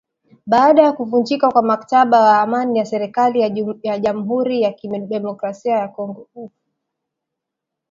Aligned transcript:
baada 0.45 0.81
ya 0.83 0.91
kuvunjika 0.91 1.51
kwa 1.51 1.63
mkataba 1.63 2.19
wa 2.21 2.39
amani 2.41 2.79
na 2.79 2.85
serikali 2.85 3.41
ya 3.83 3.99
jamhuri 3.99 4.61
ya 4.61 4.73
kidemokrasia 4.73 5.75
ya 5.75 5.87
Kongo 5.87 6.27